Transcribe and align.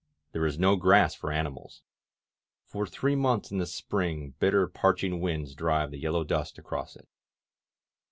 There 0.31 0.47
is 0.47 0.57
no 0.57 0.77
grass 0.77 1.13
for 1.13 1.31
animals. 1.31 1.83
For 2.65 2.87
three 2.87 3.15
months 3.15 3.51
in 3.51 3.59
the 3.59 3.67
spring 3.67 4.33
bitter, 4.39 4.65
parching 4.65 5.19
winds 5.21 5.53
drive 5.53 5.91
the 5.91 5.99
yellow 5.99 6.23
dust 6.23 6.57
across 6.57 6.95
it. 6.95 7.07